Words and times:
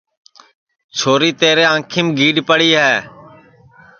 چھوری 0.97 1.31
تیرے 1.39 1.65
انکھیم 1.73 2.07
گیڈؔ 2.17 2.37
پڑی 2.47 2.69
ہے 2.81 2.93